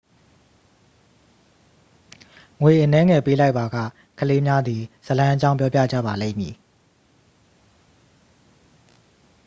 [2.61, 3.77] ငွေအနည်းငယ် ပေးလိုက်ပါက
[4.19, 6.55] ကလေးများသည် ဇာတ်လမ်းအကြောင်း ပြောပြကြပါလိမ့်မည်